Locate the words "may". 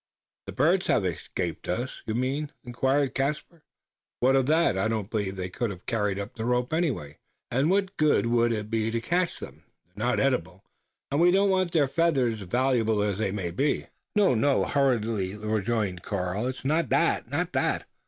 13.29-13.51